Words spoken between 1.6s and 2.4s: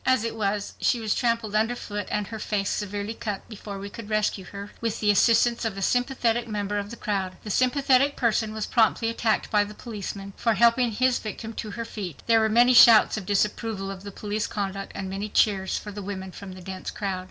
foot and her